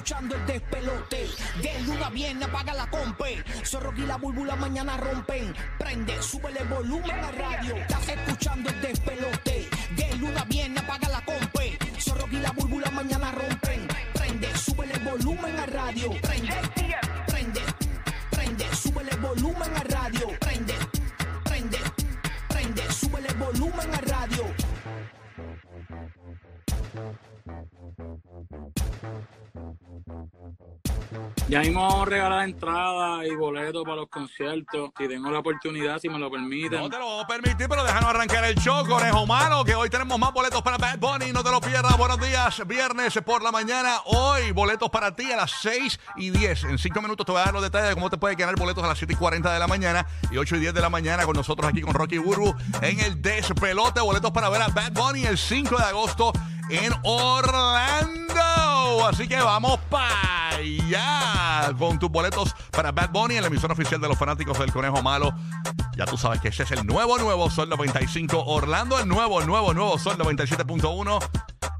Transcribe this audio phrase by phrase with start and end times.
[0.00, 1.28] escuchando el despelote.
[1.60, 3.44] De luna viene, apaga la compe.
[3.64, 5.54] Zorro y la búlbula mañana rompen.
[5.78, 7.76] Prende, súbele volumen a radio.
[7.76, 9.68] Estás escuchando el despelote.
[9.96, 11.78] De luna viene, apaga la compe.
[11.98, 13.86] Zorro y la búlbula mañana rompen.
[14.14, 16.10] Prende, súbele volumen a radio.
[16.22, 16.56] Prende,
[17.26, 17.60] prende,
[18.30, 20.39] prende, súbele volumen a radio.
[31.50, 34.90] Ya mismo vamos regalar entradas y boletos para los conciertos.
[34.96, 36.78] Si tengo la oportunidad, si me lo permiten.
[36.78, 39.90] No te lo voy a permitir, pero déjanos arrancar el show, conejo malo, que hoy
[39.90, 41.32] tenemos más boletos para Bad Bunny.
[41.32, 41.98] No te lo pierdas.
[41.98, 43.96] Buenos días, viernes por la mañana.
[44.04, 46.64] Hoy, boletos para ti a las 6 y 10.
[46.64, 48.84] En 5 minutos te voy a dar los detalles de cómo te puedes ganar boletos
[48.84, 51.24] a las 7 y 40 de la mañana y 8 y 10 de la mañana
[51.24, 54.00] con nosotros aquí con Rocky Burbu en el Despelote.
[54.00, 56.32] Boletos para ver a Bad Bunny el 5 de agosto
[56.68, 58.69] en Orlando.
[59.06, 64.00] Así que vamos para allá con tus boletos para Bad Bunny en la emisión oficial
[64.00, 65.32] de los fanáticos del Conejo Malo.
[65.96, 69.72] Ya tú sabes que ese es el nuevo, nuevo Sol 95 Orlando, el nuevo, nuevo,
[69.72, 71.18] nuevo Sol 97.1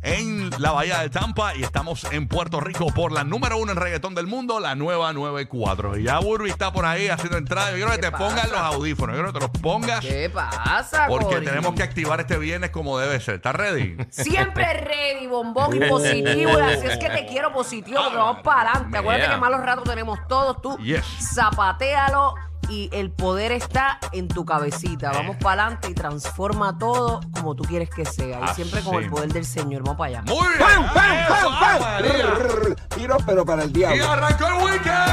[0.03, 3.77] en la Bahía de Tampa y estamos en Puerto Rico por la número uno en
[3.79, 5.99] reggaetón del mundo, la nueva 94.
[5.99, 7.71] Y ya Burby está por ahí haciendo entrada.
[7.71, 10.31] Yo quiero que te ¿Qué pongas los audífonos, yo quiero que te los pongas ¿Qué
[10.31, 13.37] pasa, porque tenemos que activar este viernes como debe ser.
[13.37, 13.97] ¿Estás ready?
[14.11, 16.51] Siempre ready, bombón y positivo.
[16.59, 18.99] Y así es que te quiero positivo porque vamos para adelante.
[18.99, 19.35] Acuérdate Yeah.
[19.35, 20.63] que malos ratos tenemos todos.
[20.63, 21.05] Tú Yes.
[21.35, 22.35] zapatealo
[22.71, 25.11] y el poder está en tu cabecita.
[25.13, 28.41] Vamos para adelante y transforma todo como tú quieres que sea.
[28.51, 29.83] Y siempre con el poder del Señor.
[29.83, 30.23] Vamos para allá.
[30.23, 30.85] Muy bien.
[30.85, 32.77] Eso, ¡Ave María!
[32.97, 34.11] Tiro, pero para el Y diablo.
[34.11, 35.11] arrancó el weekend.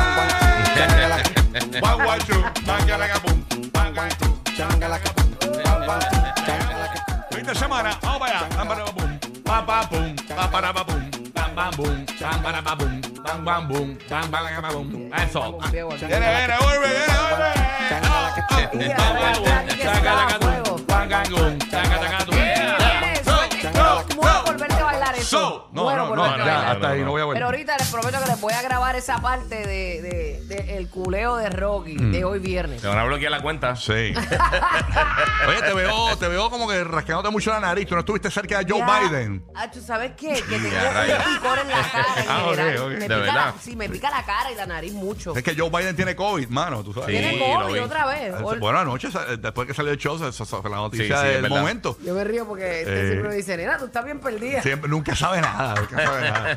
[1.84, 2.44] One, one, two.
[7.32, 8.50] Fin de semana, vamos para allá.
[8.58, 9.20] Bam, bara, bum.
[9.44, 10.16] Pam, pam, pum.
[10.36, 10.86] Pam, para, ba,
[11.78, 12.06] bum.
[12.20, 12.42] Bam, bam.
[12.42, 13.02] Bam, para, ba, bum.
[13.24, 13.98] Bam, bam, bum.
[14.10, 15.12] Bam, bara, ba, bum.
[15.14, 15.60] Eso.
[15.72, 17.58] Viene, viene, vuelve, viene, vuelve.
[26.68, 27.44] No, hasta ahí no voy a Pero volver.
[27.44, 31.36] ahorita les prometo que les voy a grabar esa parte de, de- de el culeo
[31.38, 32.82] de Rocky de hoy viernes.
[32.82, 33.76] Te van a bloquear la cuenta.
[33.76, 34.14] Sí.
[35.48, 37.88] Oye, te veo, te veo como que rascándote mucho la nariz.
[37.88, 39.00] Tú no estuviste cerca de Joe Ya.
[39.00, 39.44] Biden.
[39.56, 40.34] Ah, ¿tú sabes qué?
[40.34, 42.78] Que tengo un picor en la cara en Ah, ok, general.
[42.78, 42.88] ok.
[42.90, 43.34] Me De pica verdad.
[43.36, 45.36] la, sí, me pica la cara y la nariz mucho.
[45.36, 46.84] Es que Joe Biden tiene COVID, mano.
[46.84, 47.08] ¿tú sabes?
[47.10, 47.80] Sí, Tiene COVID vi.
[47.80, 48.34] otra vez.
[48.42, 51.42] Ol- Bueno, anoche, después que salió el show, se- se- la noticia Sí, sí, es
[51.42, 51.98] del momento.
[52.04, 53.08] Yo me río porque este Eh.
[53.10, 54.62] siempre me dice, nena, tú estás bien perdida.
[54.62, 56.57] Siempre, nunca sabe nada, nunca sabe nada.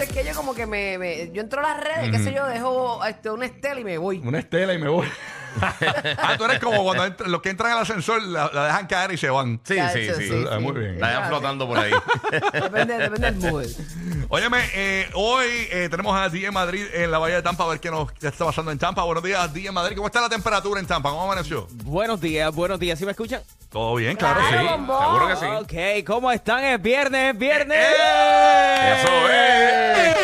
[0.00, 2.46] Es que yo como que me, me- yo entro a las redes, qué sé yo,
[2.46, 4.18] dejo este, una estela y me voy.
[4.24, 5.06] Una estela y me voy.
[5.60, 9.16] ah, tú eres como cuando los que entran al ascensor la, la dejan caer y
[9.16, 9.60] se van.
[9.64, 10.28] Sí, Ya, sí, sí.
[10.28, 11.00] sí, Ah, muy bien.
[11.00, 11.90] La dejan flotando por ahí.
[12.52, 13.66] Depende, depende del mood.
[14.28, 17.80] Óyeme, eh, hoy eh, tenemos a DJ Madrid en la Bahía de Tampa a ver
[17.80, 19.02] qué nos qué está pasando en Tampa.
[19.02, 19.96] Buenos días, DJ Madrid.
[19.96, 21.10] ¿Cómo está la temperatura en Tampa?
[21.10, 21.66] ¿Cómo amaneció?
[21.84, 22.96] Buenos días, buenos días.
[22.98, 23.42] ¿Sí me escuchan?
[23.70, 24.68] Todo bien, claro, Claro, sí.
[24.68, 25.04] bombón.
[25.04, 26.00] Seguro que sí.
[26.00, 26.64] Ok, ¿cómo están?
[26.64, 27.78] Es viernes, es viernes.
[27.78, 28.96] ¡Eh!
[28.98, 30.16] Eso es.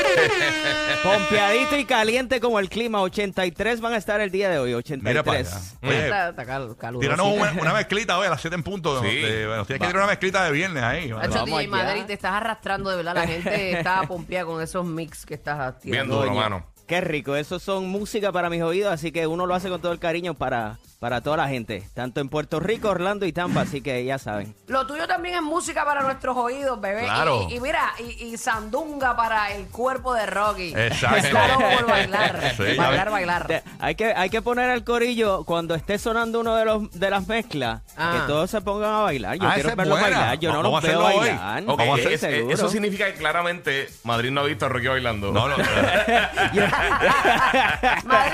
[1.02, 3.00] Pompeadito y caliente como el clima.
[3.02, 5.02] 83 van a estar el día de hoy, 83.
[5.04, 5.60] Mira para allá.
[5.82, 7.00] Oye, Está, está cal- caluroso.
[7.00, 9.00] tíranos una, una mezclita hoy a las 7 en punto.
[9.02, 9.14] Sí.
[9.14, 11.04] De- bueno, tienes que tirar una mezclita de viernes ahí.
[11.12, 11.68] Hacho, Vamos DJ allá.
[11.68, 13.14] Madrid, te estás arrastrando de verdad.
[13.14, 16.16] La gente está pompeada con esos mix que estás Bien tirando.
[16.20, 16.66] duro, mano.
[16.86, 19.90] Qué rico, esos son música para mis oídos, así que uno lo hace con todo
[19.92, 23.80] el cariño para, para toda la gente, tanto en Puerto Rico, Orlando y Tampa, así
[23.80, 24.54] que ya saben.
[24.68, 27.02] Lo tuyo también es música para nuestros oídos, bebé.
[27.02, 27.46] Claro.
[27.50, 30.72] Y, y mira, y, y sandunga para el cuerpo de Rocky.
[30.76, 31.36] Exacto.
[31.58, 32.40] Loco por bailar.
[32.56, 32.76] Sí.
[32.76, 33.46] bailar, bailar.
[33.48, 37.10] Te- hay, que, hay que poner al corillo cuando esté sonando uno de los de
[37.10, 38.12] las mezclas, Ah.
[38.20, 39.36] que todos se pongan a bailar.
[39.38, 40.18] Yo Ah, quiero verlos buena.
[40.18, 41.62] bailar, yo no Vamos los a veo bailar.
[41.66, 42.54] Ok, Vamos a hacer- es- seguro.
[42.54, 45.32] eso significa que claramente Madrid no ha visto a Rocky bailando.
[45.32, 45.56] No, no.
[45.58, 46.62] Madrid,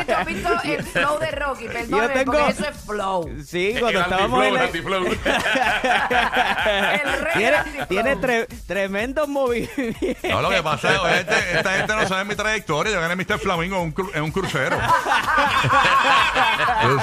[0.07, 1.67] tú has visto el flow de Rocky.
[1.69, 3.31] Perdóname, Yo tengo- porque eso es flow.
[3.47, 5.43] Sí, El cuando estábamos en antiflow, el- el antiflow.
[7.03, 7.87] El rey tiene, antiflow.
[7.87, 10.17] tiene tre- tremendos movimientos.
[10.31, 12.93] No, lo que pasa es este- esta gente no sabe mi trayectoria.
[12.93, 13.39] Yo gané Mr.
[13.39, 14.77] Flamingo en un, cru- en un crucero.
[16.83, 16.99] Lo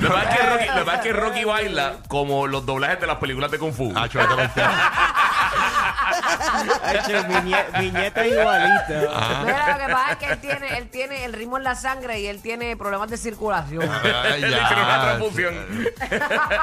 [0.00, 3.00] que pasa es que Rocky, lo que pasa es que Rocky baila como los doblajes
[3.00, 3.92] de las películas de Kung Fu.
[3.94, 4.36] Ah, chuleta,
[7.28, 9.42] viñe- viñeta igualita.
[9.44, 12.20] Mira, lo que pasa es que él tiene, él tiene el ritmo en la sangre
[12.20, 13.88] y él tiene problemas de circulación.
[14.24, 14.62] Ay, Le ya.
[14.62, 15.84] hicieron una transfusión.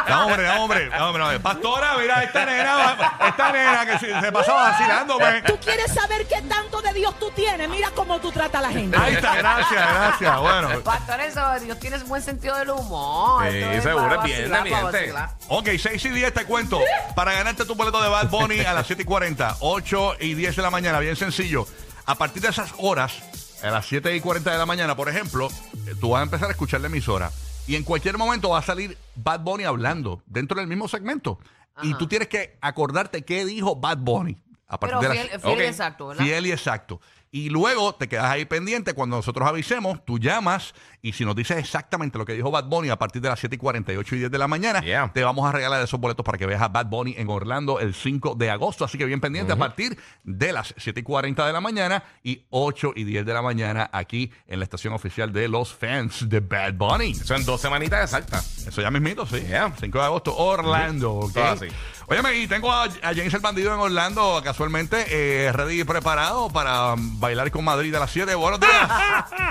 [0.10, 1.40] No, hombre, no, hombre, no, hombre, no.
[1.42, 2.96] Pastora, mira, esta nena,
[3.28, 5.42] esta nena que se, se pasa vacilándome.
[5.44, 7.70] Tú quieres saber qué tanto de Dios tú tienes.
[7.70, 8.98] Mira cómo tú tratas a la gente.
[8.98, 10.40] Ahí está, gracias, gracias.
[10.40, 10.70] Bueno.
[10.82, 13.44] Pastor, eso, Dios tiene buen sentido del humor.
[13.50, 15.30] Sí, Esto seguro, para es bien, vacilar, para vacilar.
[15.48, 16.80] Ok, 6 y 10 te cuento.
[17.16, 20.56] Para ganarte tu boleto de Bad Bunny a las 7 y 40, 8 y 10
[20.56, 21.68] de la mañana, bien sencillo.
[22.06, 23.14] A partir de esas horas,
[23.62, 25.50] a las 7 y 40 de la mañana, por ejemplo,
[25.88, 27.32] eh, tú vas a empezar a escuchar la emisora
[27.68, 31.40] y en cualquier momento va a salir Bad Bunny hablando dentro del mismo segmento.
[31.82, 34.38] Y tú tienes que acordarte qué dijo Bad Bunny.
[34.68, 36.24] A partir Pero de las- fiel, fiel y exacto, ¿verdad?
[36.24, 37.02] Fiel y exacto.
[37.32, 38.94] Y luego te quedas ahí pendiente.
[38.96, 42.90] Cuando nosotros avisemos, tú llamas y si nos dices exactamente lo que dijo Bad Bunny
[42.90, 45.12] a partir de las 7 y 48 y 10 de la mañana, Yeah.
[45.14, 47.94] te vamos a regalar esos boletos para que veas a Bad Bunny en Orlando el
[47.94, 48.84] 5 de agosto.
[48.84, 52.46] Así que bien pendiente a partir de las 7 y 40 de la mañana y
[52.50, 56.40] 8 y 10 de la mañana aquí en la estación oficial de los fans de
[56.40, 57.12] Bad Bunny.
[57.12, 58.68] Eso en dos semanitas exactas.
[58.68, 59.40] Eso ya mismito, sí.
[59.42, 59.72] Yeah.
[59.80, 61.30] 5 de agosto, Orlando.
[61.32, 61.68] Todo así.
[62.12, 66.50] Óyeme, y tengo a, a James el Bandido en Orlando, casualmente, eh, ready y preparado
[66.50, 68.34] para bailar con Madrid a las 7.
[68.34, 68.90] Buenos días.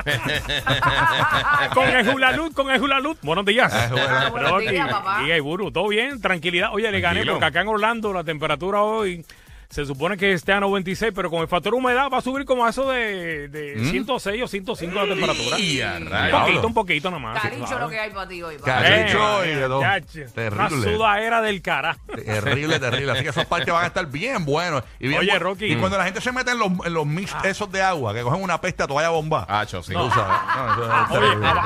[1.72, 3.16] con el Julalud, con el Julalud.
[3.22, 3.72] Buenos días.
[3.72, 4.30] Ah, bueno.
[4.32, 5.22] Buenos días, papá.
[5.22, 6.70] Y Buru, todo bien, tranquilidad.
[6.72, 7.34] Oye, le gané Tranquilo.
[7.34, 9.24] porque acá en Orlando la temperatura hoy
[9.70, 12.64] se supone que esté a 96, pero con el factor humedad va a subir como
[12.64, 13.90] a eso de, de ¿Mm?
[13.90, 15.58] 106 o 105 la temperatura.
[15.58, 17.42] Y a Un poquito, un poquito nomás.
[17.42, 17.80] Caricho claro.
[17.84, 18.56] lo que hay para ti hoy.
[18.56, 18.82] papá.
[18.82, 19.80] Caricho Eh, y de todo.
[19.82, 20.32] chacho, Una
[20.68, 20.94] Terrible.
[20.96, 21.98] sudadera del cara.
[22.24, 23.12] Terrible, terrible.
[23.12, 24.82] Así que esos parques van a estar bien buenos.
[24.98, 25.66] Y bien Oye, Rocky.
[25.66, 28.22] Y cuando la gente se mete en los, en los mix esos de agua, que
[28.22, 29.44] cogen una peste a toalla bomba.
[29.48, 29.92] Hacho, sí.
[29.92, 30.38] Tú sabes.
[30.78, 31.46] No, terrible.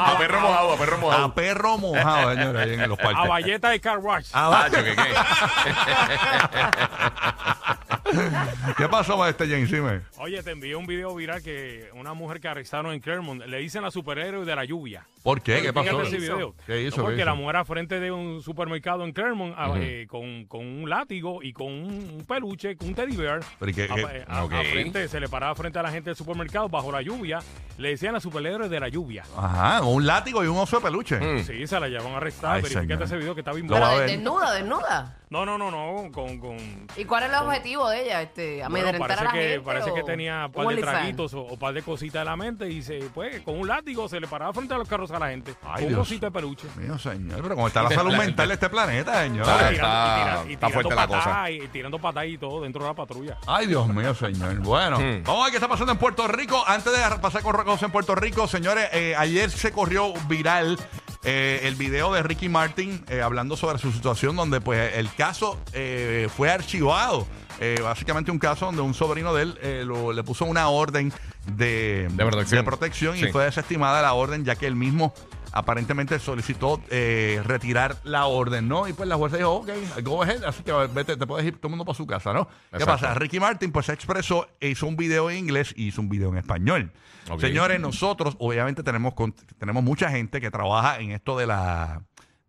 [0.00, 1.24] A perro mojado, a perro mojado.
[1.26, 3.28] a perro mojado, señores, ahí en los A parques.
[3.28, 4.28] valleta de car wash.
[4.32, 5.02] Ah, Hacho, que qué.
[6.40, 7.79] ha ha ha
[8.76, 9.70] ¿Qué pasó, este James?
[9.70, 10.00] Dime.
[10.18, 13.82] Oye, te envié un video viral que una mujer que arrestaron en Clermont le dicen
[13.82, 15.06] la superhéroe de la lluvia.
[15.22, 15.60] ¿Por qué?
[15.60, 15.90] ¿Qué pasó?
[16.00, 16.54] Fíjate ese video.
[16.66, 16.96] ¿Qué hizo?
[16.96, 17.24] No, ¿Qué porque hizo?
[17.26, 21.42] la mujer a frente de un supermercado en Clermont a- eh, con, con un látigo
[21.42, 23.40] y con un, peluche, con un teddy bear.
[23.58, 23.88] Pero ¿y qué-
[24.26, 27.02] a- a- a frente, se le paraba frente a la gente del supermercado bajo la
[27.02, 27.40] lluvia.
[27.78, 29.24] Le decían la superhéroe de la lluvia.
[29.36, 31.18] Ajá, un látigo y un oso de peluche.
[31.18, 31.44] Mm.
[31.44, 32.56] Sí, se la llevan a arrestar.
[32.56, 33.02] Ay, Verifícate señor.
[33.04, 35.16] ese video que está bien a Pero desnuda, desnuda.
[35.30, 36.10] No, no, no, no.
[36.12, 36.56] Con, con,
[36.96, 38.22] ¿Y cuál es el objetivo de ella?
[38.22, 39.60] Este, Bueno, parece a la que, gente.
[39.60, 40.92] parece que tenía un par de OnlyFans?
[40.98, 44.08] traguitos o, o par de cositas de la mente y se, pues, con un látigo
[44.08, 45.54] se le paraba frente a los carros a la gente.
[45.62, 45.98] Ay, con un Dios.
[46.00, 46.68] cosito de peluche.
[46.76, 49.46] Mío, señor, pero cómo está la salud mental de este planeta, señor.
[49.46, 51.50] Y tirando- y está- tira- y está tirando fuerte la cosa.
[51.50, 53.38] Y tirando patadas y todo dentro de la patrulla.
[53.46, 54.54] Ay, Dios mío, señor.
[54.60, 55.22] Bueno, Hmm.
[55.24, 56.62] vamos a ver qué está pasando en Puerto Rico.
[56.66, 60.78] Antes de pasar con cosas en Puerto Rico, señores, eh, ayer se corrió viral
[61.22, 65.58] eh, el video de Ricky Martin eh, hablando sobre su situación, donde pues el caso
[65.74, 67.26] eh, fue archivado.
[67.58, 71.12] Eh, básicamente un caso donde un sobrino de él eh, lo- le puso una orden
[71.46, 73.16] de, De protección.
[73.16, 73.26] y Sí.
[73.32, 75.12] fue desestimada la orden, ya que él mismo
[75.52, 78.86] aparentemente solicitó eh, retirar la orden, ¿no?
[78.86, 79.68] Y pues la jueza dijo, ok,
[80.02, 82.46] go ahead, así que vete, te puedes ir todo el mundo para su casa, ¿no?
[82.46, 82.86] ¿Qué Exacto.
[82.86, 83.14] pasa?
[83.14, 86.28] Ricky Martin pues se expresó, e hizo un video en inglés y hizo un video
[86.30, 86.92] en español.
[87.28, 87.40] Ok.
[87.40, 92.02] Señores, nosotros obviamente tenemos, con- tenemos mucha gente que trabaja en esto de la...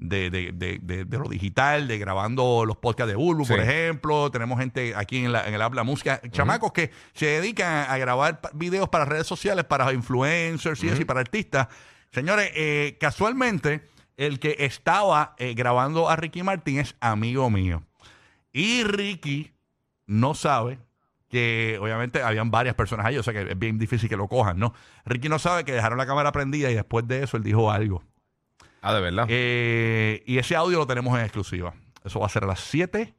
[0.03, 4.31] De, de, de, de- de lo digital, de grabando los podcasts de Bulbu, por ejemplo.
[4.31, 8.42] Tenemos gente aquí en, la, en el Habla Música, chamacos que se dedican a grabar
[8.42, 11.68] pa- videos para redes sociales, para influencers y para artistas.
[12.12, 13.88] Señores, eh, casualmente,
[14.18, 17.83] el que estaba eh, grabando a Ricky Martin es amigo mío.
[18.51, 19.51] Y Ricky
[20.07, 20.80] no sabe
[21.30, 24.57] que obviamente habían varias personas ahí, o sea que es bien difícil que lo cojan,
[24.57, 24.74] ¿no?
[25.06, 28.03] Ricky no sabe que dejaron la cámara prendida y después de eso él dijo algo.
[28.81, 29.25] Ah, de verdad.
[29.29, 31.73] Eh, y ese audio lo tenemos en exclusiva.
[32.03, 33.13] Eso va a ser a las 7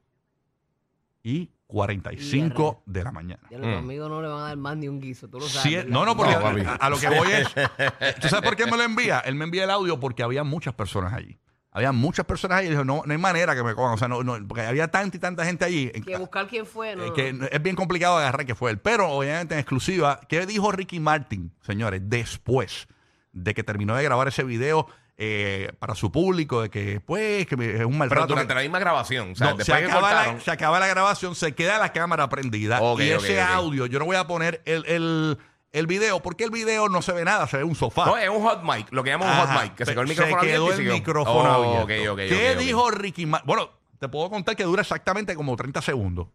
[1.22, 3.42] y 45 de la mañana.
[3.50, 3.78] Ya los Mm.
[3.78, 5.62] amigos no le van a dar más ni un guiso, tú lo sabes.
[5.62, 5.90] Sí, ¿verdad?
[5.90, 6.60] no, no, porque No, papi.
[6.62, 7.48] a, a lo que voy es.
[8.20, 9.20] ¿Tú sabes por qué me lo envía?
[9.20, 11.38] Él me envía el audio porque había muchas personas allí.
[11.74, 13.94] Había muchas personas allí y dijo, no, no hay manera que me cojan.
[13.94, 15.90] O sea, no, no, porque había tanta y tanta gente allí.
[15.90, 17.04] Que buscar quién fue, ¿no?
[17.06, 18.78] Eh, que es bien complicado agarrar que fue él.
[18.78, 22.88] Pero obviamente en exclusiva, ¿qué dijo Ricky Martin, señores, después
[23.32, 24.86] de que terminó de grabar ese video
[25.18, 28.22] eh, para su público, de que pues que es un maltrato?
[28.22, 29.32] Pero durante que- la misma grabación.
[29.32, 30.34] O sea, No, se, después que acaba cortaron.
[30.36, 33.48] la, se acaba la grabación, se queda la cámara prendida Ok, y ok, ese ok.
[33.50, 35.38] audio, yo no voy a poner el, el,
[35.72, 38.06] el video, porque el video no se ve nada, se ve un sofá.
[38.06, 39.54] No, es un hot mic, lo que llaman un Ajá.
[39.54, 40.92] hot mic, que se quedó el micrófono quedó abierto y el siguió.
[40.94, 41.82] micrófono Oh, abierto.
[41.84, 42.62] ok, ok, ¿Qué ok, ok.
[42.64, 43.46] dijo Ricky Martin?
[43.46, 46.26] Bueno, te puedo contar que dura exactamente como 30 segundos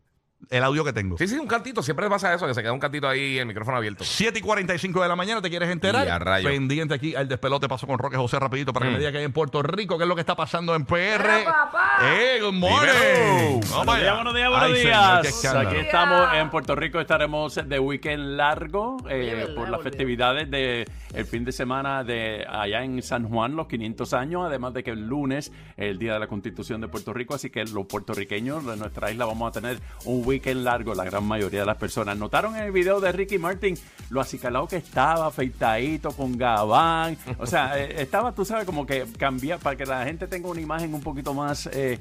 [0.49, 1.17] el audio que tengo.
[1.17, 1.81] Sí, sí, un cantito.
[1.83, 4.03] Siempre pasa eso, que se queda un cantito ahí el micrófono abierto.
[4.03, 6.05] 7 y 45 de la mañana, ¿te quieres enterar?
[6.07, 6.49] Y a rayos.
[6.51, 8.93] Pendiente aquí al despelote, paso con Roque José rapidito para que Mm.
[8.93, 11.41] me diga que hay en Puerto Rico, qué es lo que está pasando en PR.
[11.41, 11.97] Hola, papá.
[12.03, 13.61] ¡Eh, good morning!
[13.69, 15.25] Vamos Buenos días, buenos días, buenos Ay, señor, días.
[15.27, 15.69] escándalo.
[15.69, 21.25] Aquí estamos en Puerto Rico, estaremos de weekend largo eh, por las festividades de el
[21.25, 25.07] fin de semana de allá en San Juan, los 500 años, además de que el
[25.07, 29.09] lunes, el Día de la Constitución de Puerto Rico, así que los puertorriqueños de nuestra
[29.11, 32.17] isla vamos a tener un weekend largo, la gran mayoría de las personas.
[32.17, 33.75] Notaron en el video de Ricky Martin
[34.09, 37.17] lo acicalado que estaba, afeitadito, con gabán.
[37.39, 40.61] O sea, eh, estaba, tú sabes, como que cambia para que la gente tenga una
[40.61, 41.99] imagen un poquito más eh,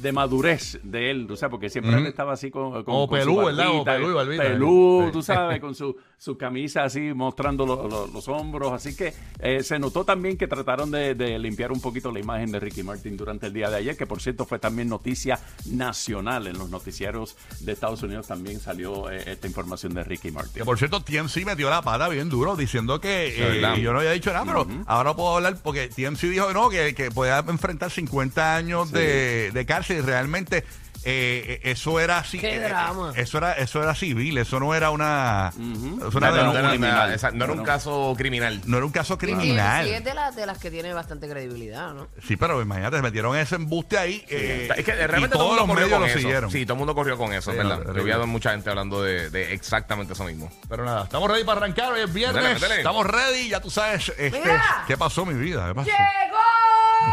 [0.00, 3.20] de madurez de él, tú sabes, porque siempre él estaba así con, con, Como con
[3.20, 3.66] su pelú, ¿verdad?
[3.66, 4.42] Como barbita, pelú y barbita.
[4.42, 5.12] pelú, Sí.
[5.12, 8.72] tú sabes, con su, su camisa así mostrando lo- lo- los hombros.
[8.72, 12.50] Así que eh, se notó también que trataron de, de limpiar un poquito la imagen
[12.50, 16.46] de Ricky Martin durante el día de ayer, que por cierto fue también noticia nacional.
[16.48, 20.54] En los noticieros de Estados Unidos también salió eh, esta información de Ricky Martin.
[20.54, 24.12] Que por cierto, TMC metió la pata bien duro diciendo que eh, yo no había
[24.12, 28.56] dicho nada, pero ahora puedo hablar porque TMC dijo no, que, que podía enfrentar 50
[28.56, 30.64] años de, de cárcel y realmente
[31.04, 32.38] eh, eh, eso era así.
[32.38, 33.12] Qué eh, eh, drama.
[33.16, 35.50] eso era eso era civil, eso no era una.
[35.54, 37.08] eso No, era no, de- no, no, criminal.
[37.08, 38.60] no, esa- no era un caso criminal.
[38.66, 39.86] no era un caso Y criminal.
[39.86, 42.08] sí es de, las de las que tiene bastante credibilidad, ¿no?
[42.26, 44.24] Sí, pero imagínate, se metieron ese embuste ahí.
[44.28, 46.18] eh, es que y realmente todo todos el los mundo corrió medios con lo eso.
[46.18, 46.50] siguieron.
[46.50, 47.94] Sí, todo el mundo corrió con eso, Sí, es no, ¿verdad?
[47.94, 50.50] Yo vi a mucha gente hablando de, de exactamente eso mismo.
[50.68, 51.92] Pero nada, estamos ready para arrancar.
[51.92, 52.36] Hoy es viernes.
[52.42, 52.76] Métele, métele.
[52.76, 53.48] Estamos ready.
[53.48, 54.08] Ya tú sabes.
[54.16, 54.84] Este, Mira.
[54.86, 55.66] ¿Qué pasó, mi vida?
[55.68, 55.88] ¿Qué pasó?
[55.90, 56.31] ¡Llegó!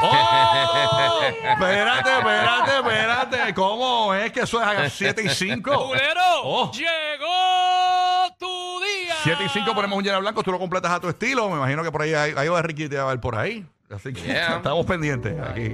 [0.01, 1.21] ¡Oh!
[1.43, 3.53] espérate, espérate, espérate.
[3.53, 5.71] ¿Cómo es que eso es a las 7 y 5?
[5.87, 6.21] ¡Culero!
[6.43, 6.71] Oh.
[6.71, 9.15] ¡Llegó tu día!
[9.23, 11.49] 7 y 5 ponemos un lleno blanco, tú lo completas a tu estilo.
[11.49, 13.35] Me imagino que por ahí hay, hay algo de Ricky te va a ver por
[13.35, 13.65] ahí.
[13.93, 14.57] Así que Yeah.
[14.57, 15.35] estamos pendientes.
[15.41, 15.69] Aquí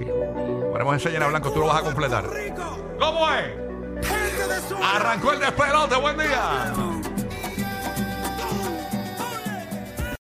[0.72, 2.24] ponemos ese lleno blanco, tú lo vas a completar.
[3.00, 3.52] ¿Cómo es?
[4.84, 6.74] Arrancó el despelote, buen día.